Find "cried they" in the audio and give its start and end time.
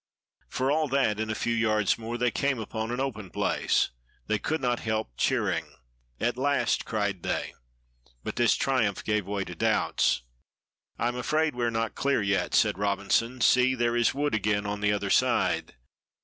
6.85-7.53